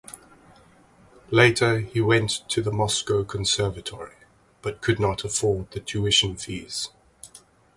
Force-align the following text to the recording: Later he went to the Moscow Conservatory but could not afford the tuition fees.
Later 1.29 1.77
he 1.77 2.01
went 2.01 2.41
to 2.49 2.63
the 2.63 2.71
Moscow 2.71 3.23
Conservatory 3.23 4.15
but 4.63 4.81
could 4.81 4.99
not 4.99 5.23
afford 5.23 5.69
the 5.69 5.79
tuition 5.79 6.35
fees. 6.37 6.89